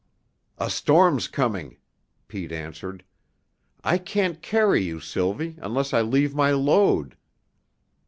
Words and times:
"A 0.57 0.71
storm's 0.71 1.27
coming," 1.27 1.77
Pete 2.27 2.51
answered. 2.51 3.03
"I 3.83 3.99
can't 3.99 4.41
carry 4.41 4.81
you, 4.81 4.99
Sylvie, 4.99 5.59
unless 5.61 5.93
I 5.93 6.01
leave 6.01 6.33
my 6.33 6.49
load." 6.53 7.15